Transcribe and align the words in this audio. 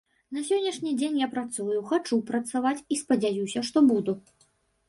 На 0.35 0.41
сённяшні 0.45 0.93
дзень 1.01 1.19
я 1.19 1.27
працую, 1.35 1.77
хачу 1.91 2.21
працаваць, 2.31 2.83
і 2.97 2.99
спадзяюся, 3.03 3.59
што 3.69 3.77
буду. 3.93 4.21